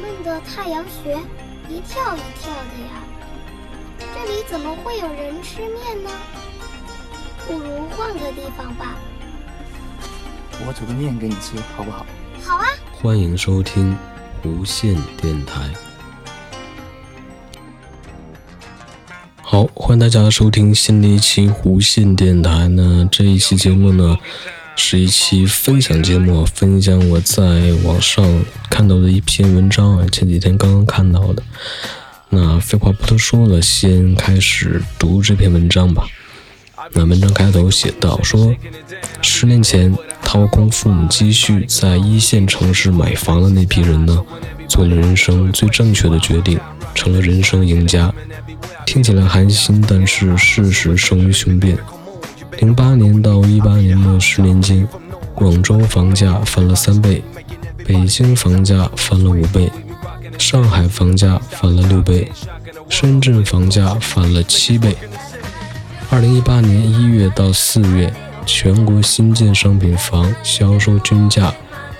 [0.00, 1.16] 们的太阳穴
[1.68, 3.02] 一跳一跳的呀，
[3.98, 6.10] 这里怎么会有人吃面呢？
[7.46, 8.96] 不如换个地方吧。
[10.66, 12.06] 我煮个面给你吃，好不好？
[12.42, 12.66] 好啊。
[12.92, 13.96] 欢迎收听
[14.44, 15.60] 无线电台。
[19.42, 23.06] 好，欢迎大家收听新的一期无线电台呢。
[23.12, 24.16] 这一期节目呢，
[24.76, 31.42] 是一期分享节目，分享我在网上看到的一篇文章啊，前几天刚刚看到的。
[32.28, 36.04] 那废话不多说了，先开始读这篇文章吧。
[36.92, 38.54] 那文章开头写道：说
[39.22, 44.22] 十年前掏空父母积蓄在一线城市买房的那批人呢，
[44.68, 46.58] 做了人生最正确的决定，
[46.94, 48.12] 成了人生赢家。
[48.84, 51.78] 听起来寒心，但是事实胜于雄辩。
[52.64, 54.88] 零八年到一八年的十年间，
[55.34, 57.22] 广州房价翻了三倍，
[57.86, 59.70] 北京房价翻了五倍，
[60.38, 62.32] 上海房价翻了六倍，
[62.88, 64.96] 深圳房价翻了七倍。
[66.08, 68.10] 二零一八年一月到四月，
[68.46, 71.52] 全国新建商品房销售均价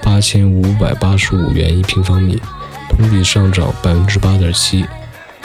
[0.03, 2.41] 八千五百八十五元一平方米，
[2.89, 4.87] 同比上涨百分之八点七。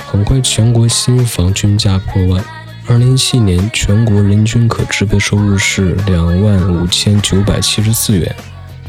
[0.07, 2.41] 很快，全国新房均价破万。
[2.89, 8.35] 二零一七年，全国人均可支配收入是两万五千九百七十四元，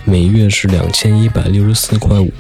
[0.07, 2.33] 每月是两千一百六十四块五。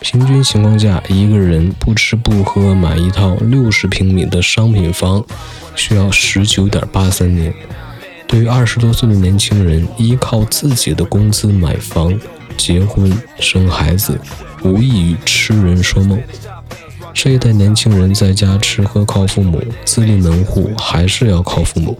[0.00, 5.24] 平均情况下，一个人不吃不喝买一套六十平米的商品房。
[5.76, 7.54] 需要十九点八三年。
[8.26, 12.12] 对于二十多岁的年轻人，依靠自己的工资买房、
[12.56, 14.18] 结婚、生孩子，
[14.64, 16.20] 无异于痴人说梦。
[17.14, 21.98] 这一代年轻人在家吃喝靠父母，自立门户还是要靠父母。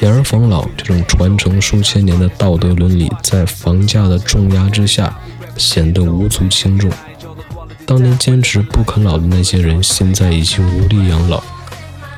[0.00, 5.18] 养儿防老这种传承数千年的道德伦理，在房价的重压之下，
[5.56, 6.90] 显得无足轻重。
[7.86, 11.42] 当年坚持不啃老的那些人，现在已经无力养老。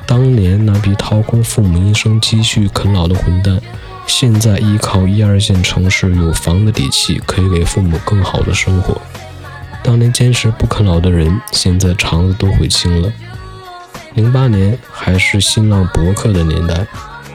[0.05, 3.59] 当年那批掏空父母一生积蓄啃老的混蛋，
[4.05, 9.01] 现在依靠一二线城市有房的底气，可以给父母更好的生活。
[9.85, 13.13] 当年坚持不啃老的人，现在肠子都悔青了。
[14.15, 16.87] 零八年还是新浪博客的年代，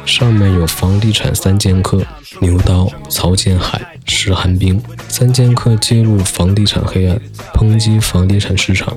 [0.05, 2.03] 上面有房地产三剑客
[2.41, 7.21] 牛刀、曹建海、石寒冰，三剑客揭露房地产黑暗，
[7.55, 8.97] 抨击房地产市场。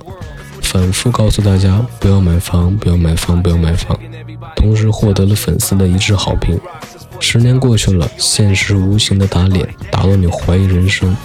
[0.63, 3.95] 反复告诉大家不要买房，不要买房，不要买房，
[4.55, 6.59] 同时获得了粉丝的一致好评。
[7.19, 11.15] 十年过去了，现实无情的打脸，打到你怀疑人生。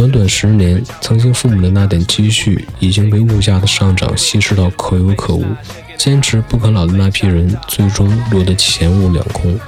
[0.00, 5.44] 短短十年，曾经父母的那点积蓄已经被物价的上涨稀释到可有可无。
[5.94, 9.60] 坚持不啃老的那批人，最终落得钱物两空。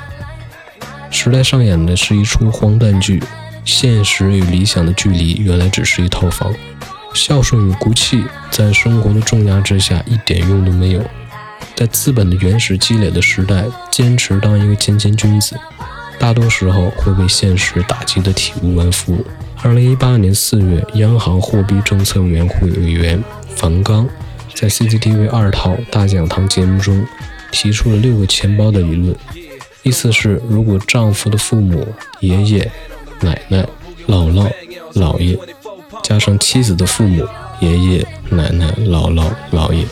[1.11, 3.23] 时代上演的是一出荒诞剧，
[3.67, 6.51] 现实与理想的距离，原来只是一套房。
[7.13, 11.05] 孝顺与骨气，在生活的重压之下一点用都没有。
[11.75, 15.55] 在资本的原始积累的时代，坚持当一个谦谦君子，
[16.19, 19.23] 大多时候会被现实打击得体无完肤。
[19.65, 23.23] 二零一八年四月，央行货币政策委员会委员
[23.55, 24.09] 樊纲
[24.55, 27.07] 在 CCTV 二套大讲堂节目中
[27.53, 29.15] 提出了六个钱包的理论，
[29.85, 31.87] 意思是，如果丈夫的父母、
[32.19, 32.71] 爷爷、
[33.21, 33.65] 奶奶、
[34.09, 34.51] 姥姥、
[34.95, 35.39] 姥爷。
[36.03, 37.25] 加上妻子的父母、
[37.61, 39.87] 爷爷奶奶、姥姥姥爷，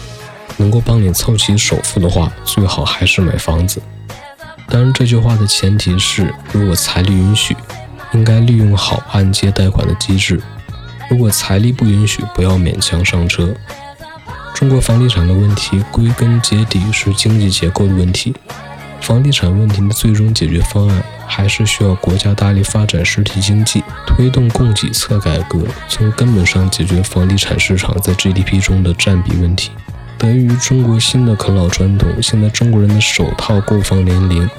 [0.56, 3.80] 能够帮你凑齐首付的话，最好还是买房子。
[4.66, 7.56] 当然，这句话的前提是，如果财力允许，
[8.12, 10.36] 应该利用好按揭贷款的机制；
[11.10, 13.54] 如果财力不允许，不要勉强上车。
[14.54, 18.34] 中国房地产的问题，归根结底是经济结构的问题。
[19.00, 29.70] 房地产问题的最终解决方案，还是需要国家大力发展实体经济，推动供给侧改革，从根本上解决房地产市场在 GDP 中的占比问题。
[30.18, 34.50] 得益于中国新的啃老传统，现在中国人的首套购房年龄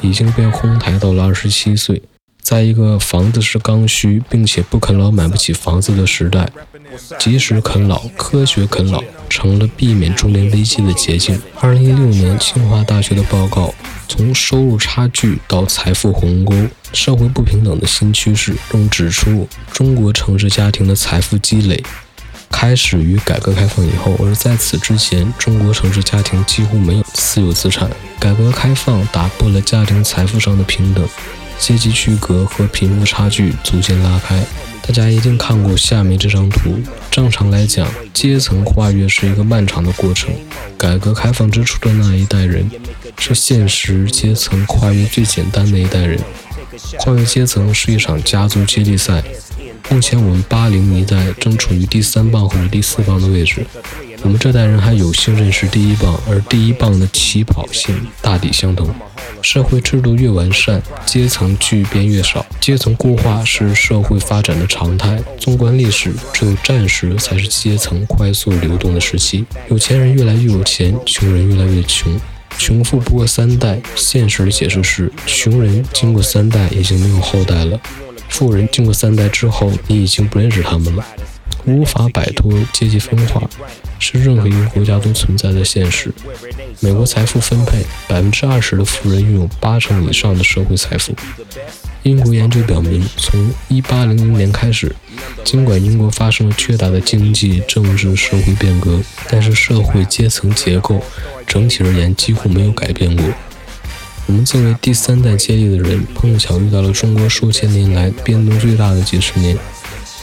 [0.00, 2.00] 已经被哄抬到了二十七岁。
[2.48, 6.48] 在一个房子是刚需，并且不啃老买不起房子的时代，
[7.18, 11.38] 及时啃老、科学啃老成了避免中年危机的捷径。
[11.60, 13.66] 二零一六年清华大学的报告
[14.08, 16.54] 《从收入差距到财富鸿沟：
[16.94, 21.84] 社会不平等的新趋势》中指出，中国城市家庭的财富积累
[22.50, 27.90] 开始于改革开放以后，而在此之前，中国城市家庭几乎没有私有资产。
[28.18, 31.06] 改革开放打破了家庭财富上的平等。
[31.58, 34.42] 阶级区隔和贫富差距逐渐拉开。
[34.82, 36.80] 大家一定看过下面这张图。
[37.10, 40.34] 正常来讲，阶层跨越是一个漫长的过程。
[40.78, 42.70] 改革开放之初的那一代人，
[43.18, 46.18] 是现实阶层跨越最简单的一代人。
[46.98, 49.22] 跨越阶层是一场家族接力赛，
[49.90, 53.66] 目前我们八零一代正处于第三棒或者第四棒的位置，
[54.22, 58.88] 我们这代人还有幸认识第一棒，而第一棒的起跑线大抵相同。
[59.40, 65.22] 社会制度越完善，阶层巨变越少，阶层固化是社会发展的常态。
[65.38, 72.12] 纵观历史，只有战时才是阶层快速流动的时期，有钱人越来越有钱，穷人越来越穷，
[72.58, 73.80] 穷富不过三代。
[73.94, 77.78] 现实的解释是，穷人经过三代已经没有后代了。
[78.28, 81.06] 富人经过三代之后，你已经不认识他们了，
[81.64, 83.48] 无法摆脱阶级分化，
[83.98, 86.12] 是任何一个国家都存在的现实。
[86.80, 91.14] 美国财富分配，百分之二十的富人拥有八成以上的社会财富。
[92.04, 94.94] 英国研究表明，从一八零零年开始，
[95.44, 101.02] 尽管英国发生了巨大的经济、政治、社会变革，但是社会阶层结构
[101.46, 103.24] 整体而言几乎没有改变过。
[104.26, 109.56] 我们作为第三代接力的人，碰巧遇到了中国数千年来变动最大的几十年：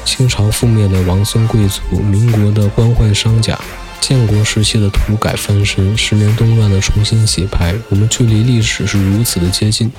[0.06, 3.60] 清朝覆灭的王孙贵族，民国的官宦商贾，
[4.00, 7.74] 建国时期的土改翻身，十年动乱的重新洗牌。
[7.90, 9.92] 我们距离历史是如此的接近。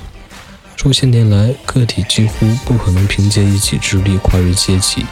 [0.77, 5.05] 数千年来，个体几乎不可能凭借一己之力跨越阶级。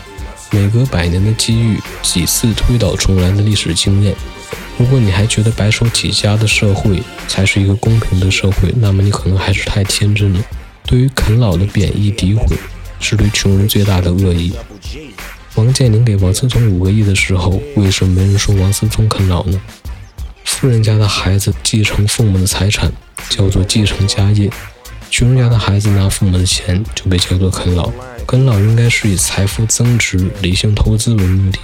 [0.51, 4.15] 每隔百年的机遇，几次推倒重来的历史经验。
[4.77, 10.39] 如果你还觉得白手起家的社会才是一个公平的社会，那么你可能还是太天真了。
[10.85, 12.55] 对于啃老的贬义诋毁，
[12.99, 14.53] 是对穷人最大的恶意。
[15.55, 19.61] 王健林给王思聪五个亿的时候，为什么没人说王思聪啃老呢？
[20.43, 22.91] 富人家的孩子继承父母的财产，
[23.29, 24.49] 叫做继承家业；
[25.09, 27.91] 穷人家的孩子拿父母的钱，就被叫做啃老。
[28.27, 31.59] 啃老应该是以财富增值、理性投资为目的。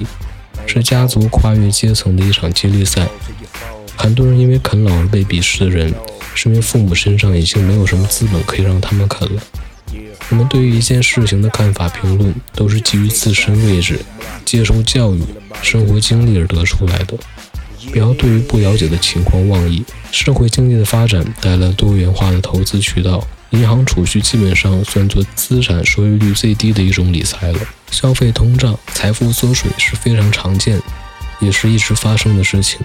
[0.67, 3.07] 是家族跨越阶层的一场接力赛。
[3.97, 5.94] 很多人因为啃老而被鄙视的人，
[6.33, 9.41] 是因为父母身上已经没有什么资本可以让他们啃了。
[10.31, 13.99] 我们对于一件事情的看法、评论，都是基于自身位置、
[14.45, 15.21] 接受教育、
[15.61, 17.17] 生活经历而得出来的。
[17.91, 19.83] 不要对于不了解的情况妄议。
[20.11, 23.27] 社会经济的发展带来多元化的投资渠道。
[23.49, 27.59] 银行储蓄基本上算作资产收益率最低的一种理财了。
[27.89, 30.81] 消费通胀、财富缩水是非常常见，
[31.41, 32.79] 也是一直发生的事情。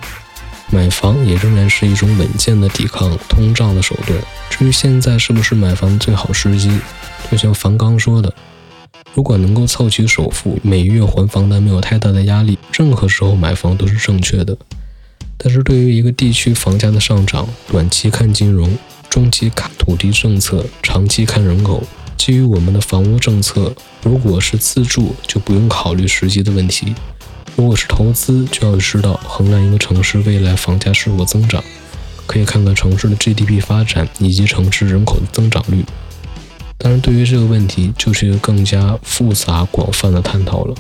[0.69, 4.19] 买房也仍然是一种稳健的抵抗通胀的手段。
[4.51, 6.69] 至于现在是不是买房的最好时机，
[7.31, 8.33] 就像樊刚说的，
[9.15, 14.57] 如果能够凑齐首付，每月还房贷没有太大的压力，任何时候买房都是正确的。
[15.39, 18.77] 但是对于一个地区房价的上涨，短期看金融。
[19.09, 21.83] 中期看土地政策，长期看人口。
[22.19, 23.73] 基于我们的房屋政策，
[24.03, 26.95] 如果是自住，就不用考虑实际的问题；
[27.55, 31.63] 如果是投资，就要知道衡量一个城市未来房价是否增长，
[32.27, 35.85] 可以看看城市的 GDP 发展以及城市人口的增长率。
[36.79, 40.75] 当然，对于这个问题，就是一个更加复杂广泛的探讨了。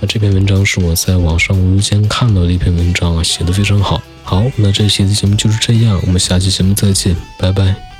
[0.00, 4.00] 那这篇文章是我在网上无意间看到的一篇文章啊，写的非常好。
[4.24, 7.91] 好，那这期的节目就是这样，我们下期节目再见，拜拜。